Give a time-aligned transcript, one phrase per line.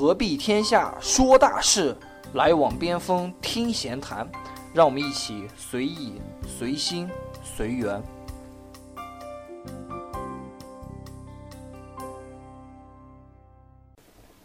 [0.00, 1.94] 何必天下说大事，
[2.32, 4.26] 来往边锋听闲谈。
[4.72, 6.14] 让我们一起随意、
[6.48, 7.06] 随心、
[7.44, 8.02] 随缘。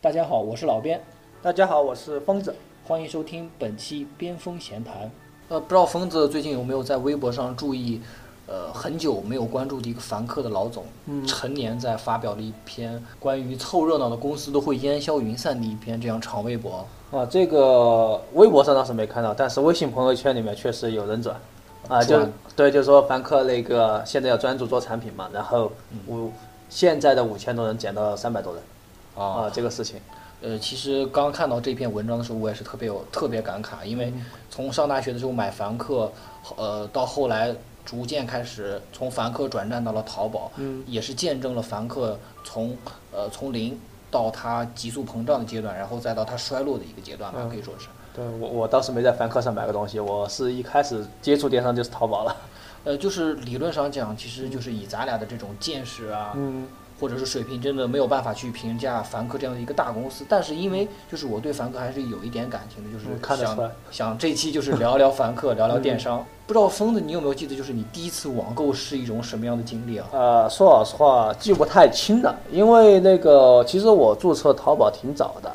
[0.01, 1.01] 大家好，我是老边，
[1.41, 2.53] 大家好，我是疯子。
[2.83, 5.09] 欢迎收听本期边锋闲谈。
[5.47, 8.01] 呃，不知道疯子最近有没有在微博上注意？
[8.47, 10.85] 呃，很久没有关注的一个凡客的老总，
[11.25, 16.85] 陈年在发表了一篇关于凑热闹的公司都会烟消云散的一篇这样长微博。
[17.11, 21.35] 啊，这个微博上倒是没看到，但是微信朋友圈里面确实有人转。
[21.87, 22.19] 啊，就
[22.55, 25.71] 对，就是说凡客那个现在要专注做产品嘛，然后
[26.07, 26.31] 五
[26.69, 28.63] 现在的五千多人减到三百多人。
[29.15, 29.99] 啊，这个事情。
[30.41, 34.13] 呃，其实刚看到这篇文章的时候，我也是特别有特别感慨，因为
[34.51, 36.11] 从上大学的时候买凡客，
[36.57, 37.55] 呃，到后来。
[37.85, 42.75] 逐渐开始从凡客转战到了淘宝，嗯，也是见证了凡客从
[43.13, 47.87] 呃从零到它急速膨胀的阶段，然后再到它衰落的一个阶段吧，可以说是。
[48.15, 52.35] 对我我倒是没在凡客上买过东西，我是一开始接触电商就是淘宝了。
[52.83, 56.67] 呃，就是理论上讲，其实就是以咱俩的这种见识啊，嗯。
[56.99, 66.25] 或者是水平真的没有办法去评价凡客这样的一个大公司，但是因为就是我对凡客还是有一点感情的，就是想想这期就是聊聊凡客，聊聊电商。
[66.47, 70.07] 不知道疯子你有没有记得，就是你第一次网购是一种什么样的经历啊？
[70.11, 75.51] 呃，说老实话记不太清了，因为那个其实我注册淘宝挺早的，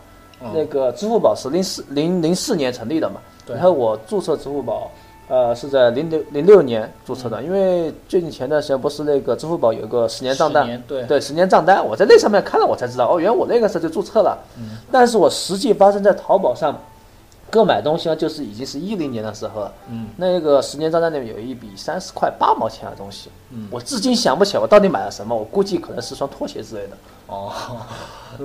[0.52, 4.90] 那个支付宝是零四零零四年成立的嘛，然后我注册支付宝。
[5.30, 14.36] 呃，是在零六零六年注册的，因为最近前段时间不是那个支付宝有个十年账单，对对，十年账单，我在那上面看了，我才知道，哦，原来我那个时候就注册了。
[14.58, 14.76] 嗯。
[14.90, 16.76] 但是我实际发生在淘宝上
[17.48, 19.72] 购买东西呢，就是已经是一零年的时候了。
[19.88, 20.08] 嗯。
[20.16, 26.96] 那个十年账单里面有一笔三十块八毛钱的东西，嗯，我至今想不起来我到底买了什么，我估计可能是双拖鞋之类的。
[27.28, 27.52] 哦，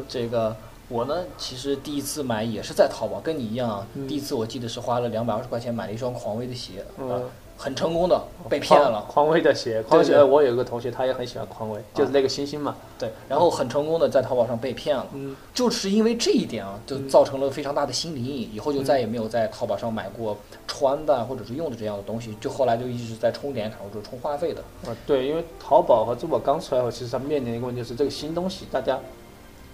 [0.07, 0.55] 这个。
[0.87, 3.87] 我呢，其实第一次买也是在淘宝，跟你一样啊。
[4.07, 7.23] 第一次我记得是花了两百二十块钱买了一双匡威的鞋，嗯，
[7.57, 9.03] 很成功的被骗了。
[9.09, 12.75] 匡威的鞋，匡威，我有一个同学，他也很喜欢匡威，就是那个星星嘛。
[12.99, 20.37] 对，然后很成功的在淘宝上被骗了，嗯，就是因为这一点啊，就造成了非常大的心理阴影，以后就再也没有在淘宝上买过
[20.67, 24.61] 穿的或者是用的这样的东西，就后来就一直在充点卡或者充话费的。
[24.87, 28.99] 啊，对，因为淘宝和支付宝刚出来后，其实它面临一个问题，就是这个新东西大家。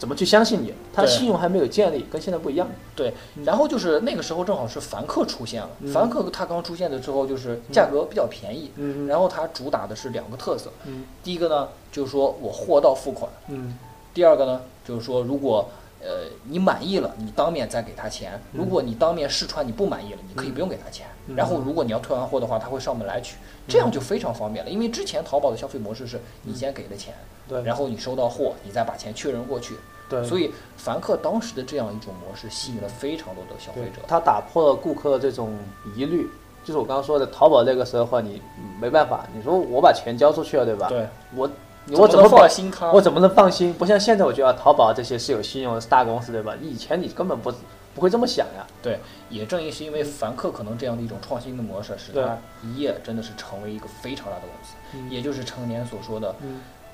[0.01, 0.73] 怎么去相信你？
[0.91, 2.67] 他信用还没有建立，跟现在不一样。
[2.95, 3.13] 对，
[3.45, 5.69] 然后就是那个时候正好是凡客出现了。
[5.93, 8.71] 凡客他刚出现的时候，就是价格比较便宜。
[8.77, 9.05] 嗯。
[9.05, 10.71] 然后它主打的是两个特色。
[10.87, 11.03] 嗯。
[11.23, 13.31] 第一个呢，就是说我货到付款。
[13.49, 13.77] 嗯。
[14.11, 15.69] 第二个呢，就是说如果
[16.03, 18.39] 呃你满意了，你当面再给他钱。
[18.51, 21.07] 如果你当面试穿你不满意了，你可以不用给他钱。
[21.35, 24.71] 然后如果你要退完货的话，他会上门来取，这样就非常方便了。
[24.71, 27.13] 因为之前淘宝的消费模式是你先给的钱，
[27.47, 29.75] 对，然后你收到货，你再把钱确认过去。
[30.09, 35.57] 对，所以凡客当时的这样一种模式吸引了非常多的消费者，他打破了顾客的这种
[35.95, 36.27] 疑虑。
[36.63, 38.39] 就是我刚刚说的，淘宝那个时候的话，你
[38.79, 40.89] 没办法，你说我把钱交出去了，对吧？
[40.89, 41.49] 对，我
[41.89, 42.71] 我怎么放心？
[42.93, 43.73] 我怎么能放心？
[43.73, 46.55] 不像现在，我觉得淘宝这些是有信用，是大公司，对吧？
[46.61, 47.51] 以前你根本不
[47.95, 48.65] 不会这么想呀。
[48.81, 48.99] 对，
[49.29, 56.35] 也正因是因为凡客可能这样的一种创新的模式，使他一夜真的是成为一个非常大的公司，也就是成年所说的，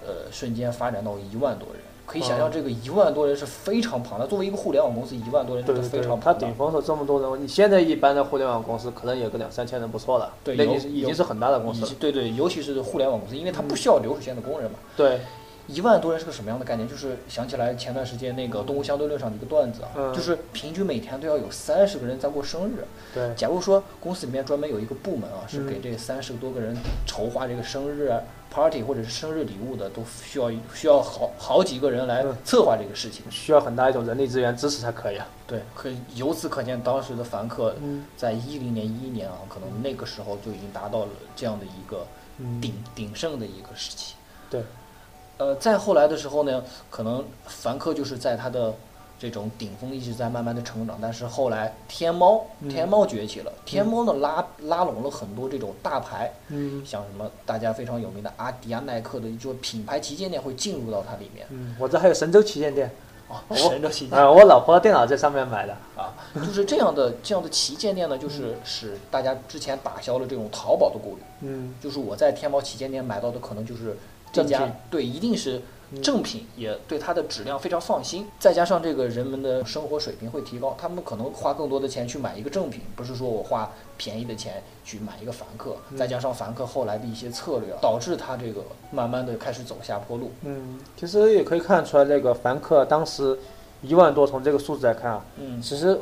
[0.05, 1.81] 呃，瞬间发展到一万多人。
[2.07, 4.25] 可以想象，这个一万多人是非常庞大。
[4.25, 6.33] 作为一个互联网公司，一万多人是非常庞大。
[6.33, 10.33] 它顶峰时候这么多人，你现在一般的互联网公司可能有个两三千人不错了。
[10.41, 11.93] 对，已经是已经是很大的公司。
[11.99, 14.79] 对对，尤其是互联网公司，因为它不需要流水线的工人嘛。
[14.95, 15.19] 对。
[15.67, 16.87] 一万多人是个什么样的概念？
[16.87, 22.85] 就是想起来前段时间那个《动物相对论》上的一个段子啊，就是平均每天都要有三十个人在过生日。
[23.13, 23.33] 对。
[23.35, 28.11] 假如说公司里面专门有一个部门啊，是给这三十多个人筹划这个生日。
[28.49, 35.27] party 或者是生日礼物的，都需要需要好好几个人来策划这个事情，需要很大一种人力资源支持才可以啊。
[35.45, 37.75] 对，可由此可见，当时的凡客
[38.15, 42.07] 在一零年、一一年啊，可能那个时候就已经达到了这样的一个
[42.61, 44.15] 鼎鼎盛的一个时期。
[44.49, 44.63] 对，
[45.37, 48.73] 呃，再后来的时候呢，可能凡客就是在它的。
[49.19, 61.47] 这种顶峰一直在慢慢的成长，但是后来天猫天猫崛起了，天猫呢拉拉拢了很多这种大牌，嗯，像什么大家非常有名的阿迪啊、耐克的，就品牌旗舰店会进入到它里面。
[61.49, 62.91] 嗯，我这还有神州旗舰店，
[63.27, 71.21] 哦，神州旗舰啊，我老婆电脑在上面买的啊，就是这样的这样的旗舰店呢，就是使大家之前打消了这种淘宝的顾虑。
[71.41, 73.97] 嗯，就是我在天猫旗舰店买到的可能就是
[74.31, 75.61] 这家，对，一定是。
[76.03, 85.77] 正品也对它的质量非常放心，再加上这个人们的生活水平会提高，他们可能花更多的钱去买一个正品，不是说我花便宜的钱去买一个凡客。
[85.95, 90.29] 再加上凡客后来的一些策略，导致它这个慢慢的开始走下坡路。
[90.41, 93.39] 嗯，其实也可以看出来，这个凡客当时
[93.81, 95.97] 一万多，从这个数字来看啊，嗯，其实。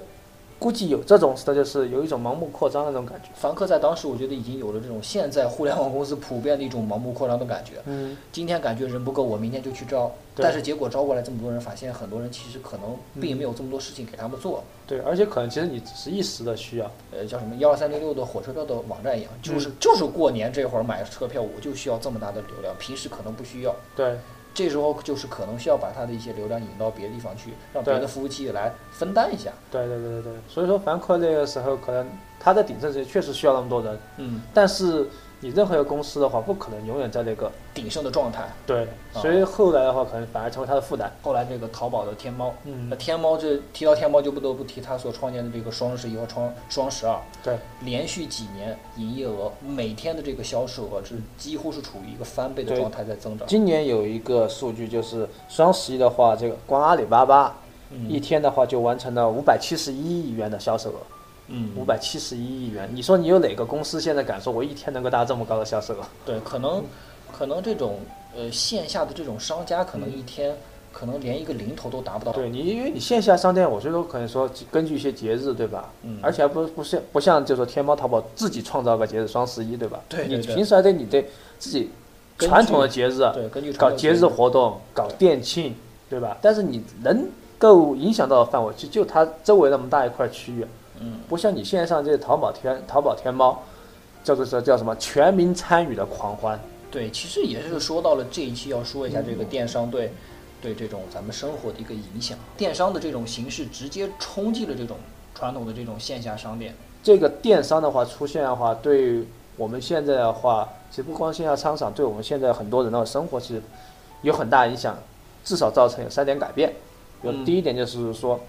[0.57, 3.29] 估计有这种，的就是有一种盲目扩张的那种感觉。
[3.35, 7.73] 凡客在当时，我觉得已经有了这种现在互联网公司普遍的一种盲目扩张的感觉。
[7.85, 14.63] 嗯，今天感觉人不够，我明天就去招，但是结果招过来这么多人，发现很多人其实可能并没有这么多事情给他们做。
[14.87, 16.89] 对，而且可能其实你只是一时的需要。
[17.11, 23.75] 呃，叫什么幺二三零六的火车票的网站一样，就是就是过年这会儿买车票，我就需要这么大的流量，平时可能不需要。
[23.95, 24.17] 对。
[24.55, 29.51] 这时候就是可能需要把它的一些流量引到别的地方去，让别的服务器来分担一下。
[29.69, 32.07] 对对对对对，所以说凡客那个时候可能
[32.39, 35.07] 它的鼎盛时期确实需要那么多人，嗯，但是。
[35.45, 38.51] 你任何一个公司的话，不可能永远在那个鼎盛的状态。
[38.65, 41.11] 对，所以后来的话，可能反而成为它的负担。
[41.21, 47.15] 后来这个淘宝的天猫，嗯，那天猫这提到天猫，就不得不提它所创建的这个双十一和双双十二。
[47.43, 53.47] 对，连续几年营业额每天的这个销售额是几乎是处于一个翻倍的状态在增长。
[53.47, 57.55] 今年有一个数据就是双十一的话，这个光阿里巴巴
[58.09, 60.95] 一天的话就完成了五百七十一亿元的销售额。
[61.47, 65.99] 嗯，五百七十一亿元，你说你有哪个公司现在敢说我一天能够达这么高的销售额？
[66.25, 66.83] 对，可能，
[67.31, 67.99] 可能这种
[68.35, 70.55] 呃线下的这种商家，可能一天
[70.91, 72.31] 可能连一个零头都达不到。
[72.31, 75.91] 对你，因为你线下商店，我最多可能说根据一些节日，对吧？
[76.01, 76.17] 嗯。
[76.21, 79.99] 而且还不不是不像就说天猫、淘宝自己创造个节日双十一，对吧？
[80.09, 81.23] 对你平时还得你得
[81.59, 81.91] 自己
[82.39, 85.75] 传统的节日，对，根据搞节日活动，搞店庆，
[86.09, 86.35] 对吧？
[86.41, 87.27] 但是你能
[87.59, 90.65] 够影响到的范围，就就它周围那么大一块区域。
[90.99, 93.61] 嗯，不像你线上这些淘宝天淘宝天猫，
[94.23, 96.59] 叫做说叫什么全民参与的狂欢。
[96.89, 100.13] 对，其实也是说到了这一期要说一下这个电商对，
[100.61, 102.37] 对这种咱们生活的一个影响。
[102.55, 104.95] 电商的这种形式直接冲击了这种
[105.33, 106.73] 传统的这种线下商店。
[107.03, 109.25] 这个电商的话出现的话，对
[109.57, 113.61] 我们现在的话，其实不光线下商场，对我们现在很多人的生活其实
[114.21, 114.97] 有很大影响，
[115.43, 116.73] 至少造成有三点改变。
[117.23, 118.39] 有第一点就是说。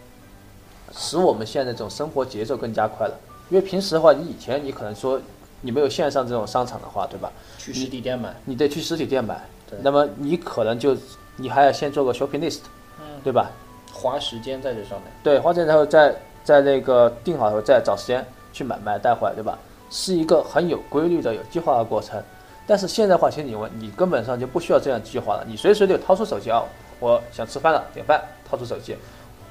[0.96, 3.14] 使我们现在这种生活节奏更加快了，
[3.50, 5.20] 因为平时的话，你以前你可能说
[5.60, 7.30] 你没有线上这种商场的话，对吧？
[7.58, 9.40] 去实体店买，你得去实体店买。
[9.68, 9.78] 对。
[9.82, 10.96] 那么你可能就
[11.36, 12.60] 你还要先做个 shopping list，
[12.98, 13.50] 嗯，对吧？
[13.92, 15.12] 花时间在这上面。
[15.22, 19.58] 对，花钱然后再在那个定好以后再找时间去买买带回来，对吧？
[19.90, 22.22] 是一个很有规律的、有计划的过程。
[22.66, 26.62] 但是现在话，其实你问你根本上就不需要这样计划了，你随时就掏出手机啊，
[26.98, 28.96] 我想吃饭了，点饭，掏出手机。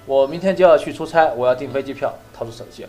[0.06, 2.86] 我明天就要去出差，我要订飞机票，掏出手机，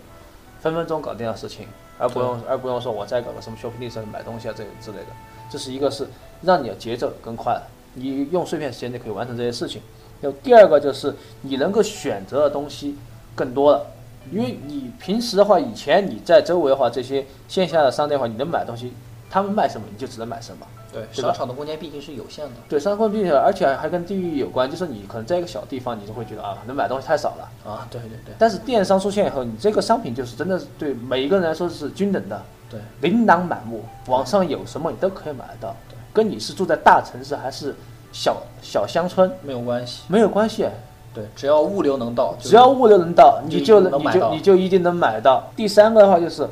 [0.60, 1.66] 分分钟搞定的事情，
[1.98, 5.06] 而不用而不用说我再搞个什么 shopping list 买东西啊这之类的。
[5.50, 6.06] 这是一个是
[6.42, 7.62] 让你的节奏更快了，
[7.94, 9.80] 你用碎片时间就可以完成这些事情。
[10.20, 12.96] 有第二个就是你能够选择的东西
[13.34, 13.86] 更多了，
[14.32, 18.92] 因为你平时的话，以前你在周围的话，这些线下的商店的话，你能买东西，
[19.30, 20.66] 他们卖什么你就只能买什么。
[20.96, 22.52] 对，商场的空间毕竟是有限的。
[22.70, 27.87] 对，商场空间而且还跟地域有关，就是你可能在一个小地方，你就会觉得啊，能买东西太少了啊。
[27.90, 28.34] 对对对。
[28.38, 32.40] 但是电商出现以后，你这个商品就是真的是对每一个人来说是均等的，
[32.70, 35.76] 对，琳琅满目，网上有什么你都可以买得到。
[35.90, 37.75] 对，跟你是住在大城市还是
[38.10, 40.66] 小小乡村没有关系，没有关系。
[41.12, 45.44] 对，只要物流能到，只要物流能到，你就能你就你就一定能买到。
[45.54, 46.48] 第三个的话就是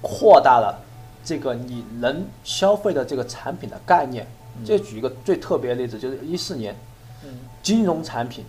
[0.00, 0.78] 扩大了。
[1.24, 4.26] 这个你能消费的这个产品的概念，
[4.64, 6.74] 就举一个最特别的例子，就是一四年，
[7.62, 8.44] 金融产品，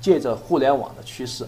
[0.00, 1.46] 借着互联网的趋势，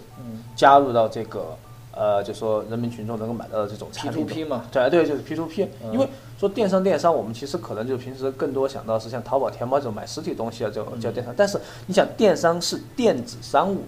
[0.55, 1.57] 加入到这个
[1.91, 4.25] 呃，就说人民群众能够买到的这种产品。
[4.25, 5.67] P to P 嘛，对对，就是 P to P。
[5.91, 6.07] 因为
[6.39, 11.33] 说电商电商，我们其实可能就平时更多想到是像淘宝、天猫这种买实体东西啊，这种叫电商。
[11.35, 13.81] 但是你想，电商是电子商务，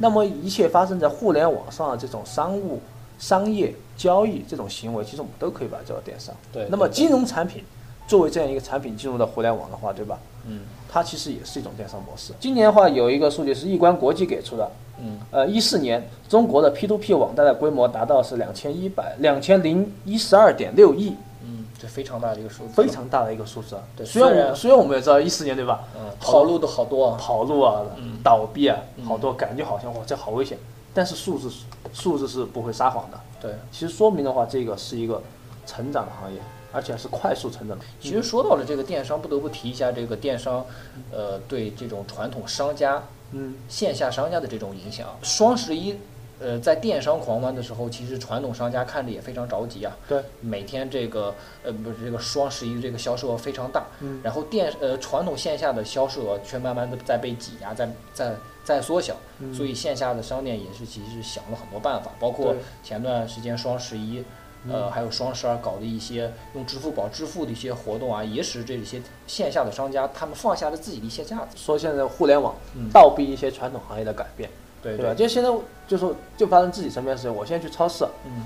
[0.00, 2.80] 那么一切发生在互联网上的这种商务。
[3.18, 6.34] 商业交易这种行为，其实我们都可以把它叫做电商。
[6.52, 6.66] 对。
[6.70, 7.64] 那么金融产品
[8.06, 10.18] 作为这样一个产品进入到互联网的话，对吧？
[10.46, 10.60] 嗯。
[10.90, 12.32] 它其实也是一种电商模式。
[12.40, 14.70] 今年的话有一个数据是易观国际给出的。
[15.00, 15.18] 嗯。
[15.30, 21.14] 呃，一四年中国的 P to P 网贷的规模达到是两千一百两千零一十二点六亿。
[21.42, 22.72] 嗯，这非常大的一个数字。
[22.74, 23.76] 非常大的一个数字。
[23.96, 24.06] 对。
[24.06, 25.84] 虽然虽然我们也知道一四年对吧？
[25.94, 26.10] 嗯。
[26.18, 27.16] 跑路的好多啊。
[27.20, 27.82] 跑路啊，
[28.22, 30.56] 倒闭啊，好多，感觉好像哇，这好危险。
[30.98, 31.48] 但是数字
[31.92, 33.20] 数字是不会撒谎的。
[33.40, 35.22] 对，其实说明的话，这个是一个
[35.64, 36.40] 成长的行业，
[36.72, 37.84] 而且还是快速成长的。
[38.00, 40.66] 其实说到了这个电商，不得不提一下这个电商，
[41.12, 43.00] 呃，对这种传统商家，
[43.30, 45.06] 嗯，线下商家的这种影响。
[45.22, 45.94] 双十一，
[46.40, 49.96] 呃，在电商狂欢的时候，其实传统商家看着也非常着急啊。
[50.08, 58.34] 对，每天这个，呃，不是这个双十一这个销售额非常大，嗯，然后电，呃，传统线下的销售额却慢慢的在被挤压，在在。
[58.68, 59.16] 在缩小，
[59.54, 64.22] 所以线下的商店也是其实想了很多办法，包括前段时间双十一，
[64.70, 71.56] 呃，还有双十二搞的一些用支付宝支付的一些活动啊，也使这些线下的商家他们放下了自己的一些架子。
[71.56, 72.54] 说现在互联网
[72.92, 74.50] 倒逼一些传统行业的改变，
[74.82, 75.06] 对对。
[75.06, 75.14] 吧？
[75.14, 75.48] 就现在
[75.86, 78.44] 就说就发生自己身边的事情，我现在去超市，嗯，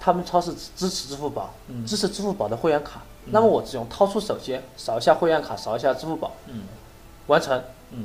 [0.00, 1.52] 他们超市支持支付宝，
[1.86, 6.62] 支持支付宝的会员卡，那么我只用掏出手机扫一下会员卡，扫一下支付宝，嗯，
[7.26, 7.62] 完成。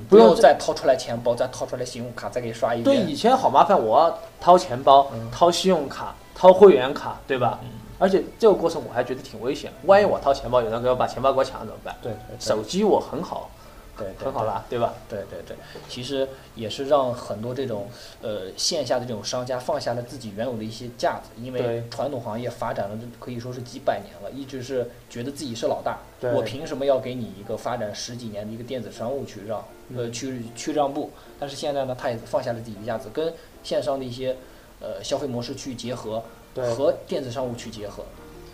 [0.09, 3.03] 不用再掏出来钱包，再掏出来信用卡，再给刷一遍。
[3.03, 7.59] 对，以前好麻烦，我要掏钱包、掏信用卡、掏会员卡，对吧？
[7.97, 11.95] 而且这个过程我还觉得挺危险，万一我掏钱包，有人给我把钱包给我抢了怎么办？
[12.01, 13.49] 对，手机我很好。
[13.99, 14.93] 对，很好啦，对吧？
[15.09, 15.57] 对对对，
[15.89, 17.87] 其实也是让很多这种
[18.21, 25.99] 呃线下的这种商家放下了自己原有的一些架子，因为传统行业发展了可以说是几百年了，一直是觉得自己是老大，
[26.33, 29.63] 我凭什么要给你一个发展十几年的一个电子商务去让
[29.95, 31.11] 呃去去让步？
[31.39, 34.35] 但是现在呢，他也放下了自己的架子，跟线上的一些
[34.79, 36.23] 呃消费模式去结合，
[36.75, 38.03] 和电子商务去结合。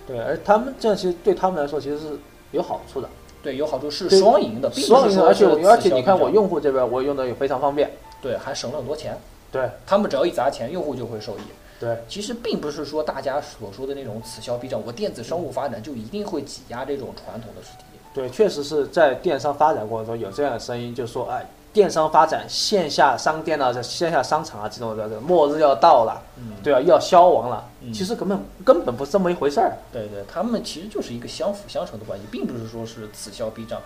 [0.07, 2.17] 对，而他们这样其实对他们来说其实是
[2.51, 3.09] 有好处的。
[3.45, 9.15] 对，有好处是双赢的，双赢，而且而且你看我用户这边我用的也非常方便，对，还省了很多钱，
[9.51, 11.41] 对他们只要一砸钱，用户就会受益，
[11.79, 21.45] 对，其实并不是说大家所说的那种此消彼长，我电子商务发展就一定会挤压这种传统的实体店，对，确实是在电商发展过程中有这样的声音，就说哎。
[21.75, 26.23] 电商发展，线下商店啊，这线下商场啊，这种的末日要到了，
[26.63, 27.65] 对啊，要消亡了。
[27.93, 29.73] 其实根本根本不是这么一回事儿。
[29.91, 33.81] 对对，他们其实就是一个相辅相成的关系，并不是说是此消彼长，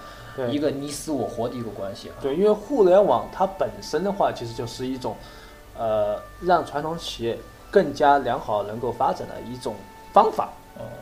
[0.51, 2.11] 一个你死我活的一个关系。
[2.21, 5.15] 对，因为互联网它本身的话，其实就是一种，
[5.75, 7.35] 呃，让传统企业
[7.71, 9.73] 更加良好能够发展的一种
[10.13, 10.49] 方法。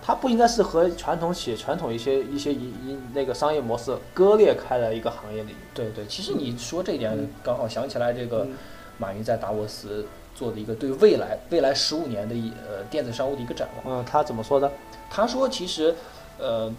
[0.02, 5.58] 它不应该是和传统企业、传统一些一些一一那个商业模式割裂开的一个行业领域。
[5.74, 8.48] 对对，其实你说这一点，刚好想起来这个
[8.98, 14.00] 马云在达沃斯做的一个对未来未来十五年的一呃电子商务的一个展望。
[14.00, 14.72] 嗯，他怎么说的？
[15.10, 15.94] 他说，其实
[16.40, 16.74] 呃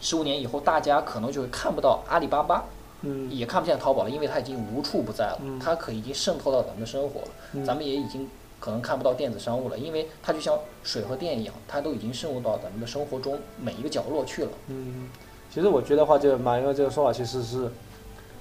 [0.00, 2.64] 十五年以后，大家可能就会看不到阿里巴巴，
[3.02, 8.28] 嗯，也看不见淘宝了，因为它已经无处不在了，它可已经渗透到咱们的生活了，咱们也已经。
[8.60, 14.50] 可能看不到电子商务了，因为它就像水和电一样，它都已经渗入到咱们的生活中每一个角落去了。
[14.66, 15.08] 嗯，
[15.52, 17.70] 其实我觉得话，这个马云的这个说法其实是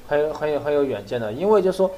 [0.07, 1.91] 很有很有很有远见的，因为就说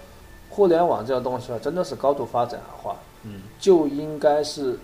[0.50, 4.78] 互联网这个东西啊，真的是高度发展的话，嗯，就应该是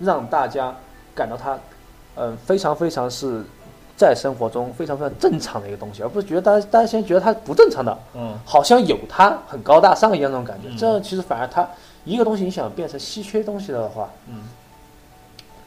[0.00, 0.74] 让大家
[1.14, 1.58] 感到它，
[2.16, 3.44] 嗯，非常非常是
[3.96, 11.68] 在生活中非常非常正常的一个东西，而不是觉得大家大家先觉得它不正常的，嗯，好像有它很高大上一样那种感觉，这其实反而它。
[12.04, 14.42] 一个东西你想变成稀缺东西的话，嗯，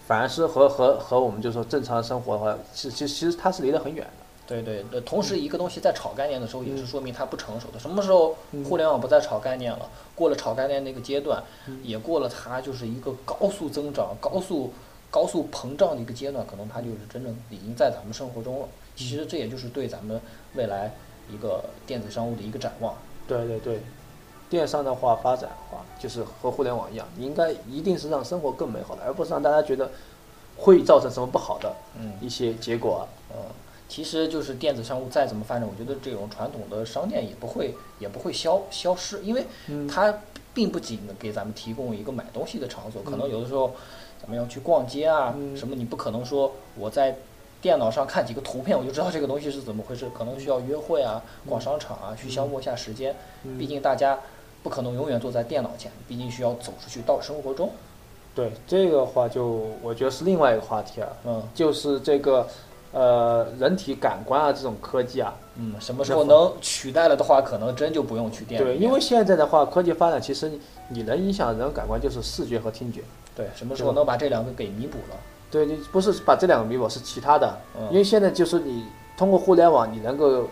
[0.07, 4.11] 反而是和和和我们就说正常生活的话，其其其实它是离得很远的。
[4.47, 7.77] 对对对，同时一个东西在炒概念的时候，也是说明它不成熟的。
[7.77, 9.89] 什么时候互联网不再炒概念了？
[10.15, 11.43] 过了炒概念那个阶段，
[11.83, 14.71] 也过了它就是一个高速增长、高速
[15.11, 18.67] 高速膨胀的一个阶段，可能它就是真正已经在咱们生活中了。
[18.95, 20.21] 其实这也就是对咱们
[20.53, 20.93] 未来
[21.29, 22.95] 一个电子商务的一个展望。
[23.27, 23.81] 对对对。
[24.49, 29.91] 电商的话发展的话，就是和互联网一样，应该一定是让生活更美好的，而不是让大家觉得
[30.57, 31.75] 会造成什么不好的
[32.21, 32.99] 一些结果。
[32.99, 33.01] 啊
[33.31, 33.37] 嗯，
[33.89, 39.45] 其实就是电子商务再怎么发展，我觉得这种传统的商店也不会也不会消消失，因为
[39.87, 40.13] 它
[40.53, 43.73] 并不仅给咱们提供一个买东西的场所，可能有的时候
[44.21, 47.17] 咱们要去逛街啊什么，你不可能说我在
[47.61, 53.13] 电脑上看几个图片我就知道这个东西是怎么回事，可能需要约会啊、逛商场啊去消磨一下时间，
[53.59, 54.17] 毕竟大家。
[54.63, 57.69] 不可能永远坐在电脑前，毕竟需要走出去到生活中。
[58.35, 61.07] 对这个话，就我觉得是另外一个话题啊。
[61.25, 62.47] 嗯，就是这个，
[62.91, 68.63] 呃，人体感官啊，这种科技啊，嗯，什么时候能取代了的话，可能真就不用去电。
[68.63, 70.51] 对，因为现在的话，科技发展其实
[70.89, 73.01] 你能影响人感官就是视觉和听觉。
[73.35, 75.15] 对，什么时候能把这两个给弥补了？
[75.49, 77.57] 对，你不是把这两个弥补，是其他的。
[77.79, 78.85] 嗯，因为现在就是你
[79.17, 80.47] 通过互联网，你能够。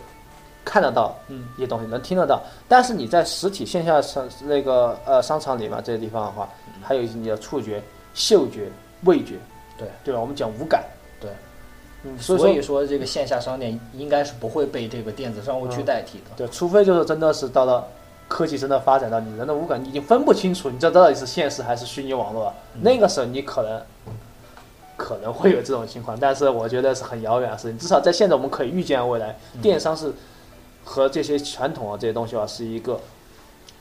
[0.66, 6.46] 看得到，嗯，一些东西能听得到，但是你在实体线下商那个呃商场里面这些地方的话，
[6.82, 7.80] 还有你的触觉、
[8.12, 8.68] 嗅觉、
[9.04, 9.36] 味觉，
[9.78, 9.88] 对。
[10.04, 10.20] 对吧？
[10.20, 10.84] 我们讲五感，
[11.20, 11.30] 对，
[12.02, 17.86] 嗯，所以说这个线下商店应该是不会被这个电子商务去代替的，对，除非就是真的是到了
[18.26, 23.80] 科技真的发展到你人的五感你已经分不清楚，你这到底是现实还是虚拟网络，那个时候你可能
[24.96, 30.12] 可能会有这种情况，但是我觉得是很遥远的事情，至少在现在我们可以预见未来电商是。
[30.86, 32.98] 和这些传统啊这些东西啊是一个，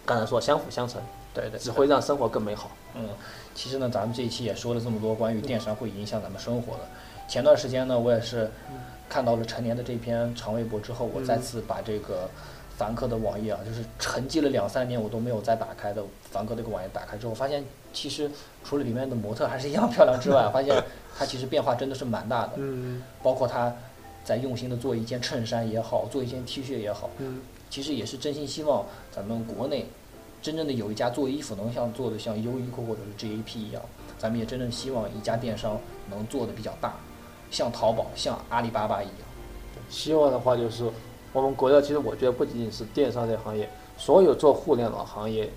[0.04, 1.00] 刚才说相辅相成，
[1.36, 2.72] 对对，只会让生活更美好。
[2.96, 3.08] 嗯，
[3.54, 6.80] 其实呢，咱们这一期也说了这么多关于电商会影响咱们生活的。
[7.30, 8.50] 前段时间呢，我也是
[9.08, 12.28] 看到了陈年的这篇长微博之后，我再次把这个
[12.76, 18.30] 凡客的网页啊，就是沉寂了两三年我都没有再打开的凡客这个网页，打开之后发现，其实
[18.64, 20.84] 除了里面的模特还是一样漂亮之外， 发现
[21.18, 22.54] 它其实变化真的是蛮大的。
[22.56, 23.74] 嗯，包括他
[24.26, 29.86] 在用心的做一件衬衫也好，做一件 T 恤也好，嗯，其实也是真心希望咱们国内
[30.42, 33.82] 真正的有一家做衣服能像做的像优衣库或者是 GAP 一样，
[34.18, 35.80] 咱们也真正希望一家电商
[36.10, 36.96] 能做的比较大，
[37.52, 39.16] 像淘宝、像阿里巴巴一样。
[39.90, 40.92] 希望的话就是。
[41.34, 45.50] 我们国家其实我觉得不仅仅是电商这行业，所有做互联网行业，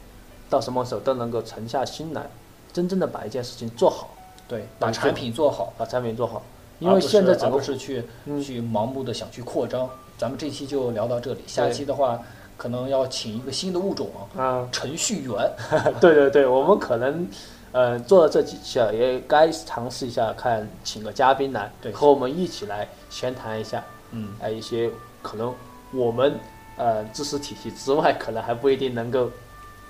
[0.50, 2.28] 到什么时候都能够沉下心来，
[2.72, 4.10] 真正的把一件事情做好。
[4.48, 6.42] 对，把产品做好，把产品做好。
[6.78, 8.04] 因为现在整个是去
[8.42, 9.88] 去盲目的想去扩张。
[10.16, 12.20] 咱们这期就聊到这里，下期的话
[12.56, 15.52] 可能要请一个新的物种啊，程序员。
[16.00, 17.28] 对对对，我们可能
[17.70, 24.90] 呃做了这几期啊，也该尝试一下，看请个嘉宾来，对，和我们一起来闲谈一下，嗯，哎一些
[25.22, 25.54] 可能。
[25.90, 26.38] 我们
[26.76, 29.30] 呃知识体系之外，可能还不一定能够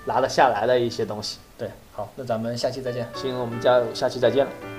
[0.05, 1.37] 拿得下来的一些东西。
[1.57, 3.05] 对，好，那咱们下期再见。
[3.15, 4.78] 行，我们加下期再见了。